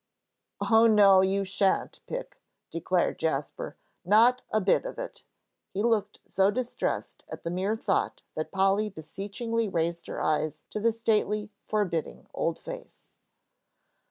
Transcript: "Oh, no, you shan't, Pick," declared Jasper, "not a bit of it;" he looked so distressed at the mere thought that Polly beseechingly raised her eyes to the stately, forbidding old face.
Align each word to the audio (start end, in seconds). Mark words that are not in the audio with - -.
"Oh, 0.59 0.87
no, 0.87 1.21
you 1.21 1.43
shan't, 1.43 2.01
Pick," 2.07 2.41
declared 2.71 3.19
Jasper, 3.19 3.77
"not 4.03 4.41
a 4.51 4.59
bit 4.59 4.83
of 4.83 4.97
it;" 4.97 5.25
he 5.75 5.83
looked 5.83 6.21
so 6.25 6.49
distressed 6.49 7.23
at 7.31 7.43
the 7.43 7.51
mere 7.51 7.75
thought 7.75 8.23
that 8.33 8.51
Polly 8.51 8.89
beseechingly 8.89 9.69
raised 9.69 10.07
her 10.07 10.19
eyes 10.19 10.63
to 10.71 10.79
the 10.79 10.91
stately, 10.91 11.51
forbidding 11.65 12.25
old 12.33 12.57
face. 12.57 13.13